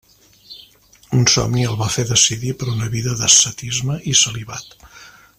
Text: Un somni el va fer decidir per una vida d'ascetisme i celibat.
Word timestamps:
Un 1.17 1.25
somni 1.33 1.65
el 1.71 1.75
va 1.81 1.89
fer 1.97 2.05
decidir 2.11 2.53
per 2.61 2.69
una 2.71 2.87
vida 2.97 3.13
d'ascetisme 3.19 3.99
i 4.13 4.15
celibat. 4.23 4.75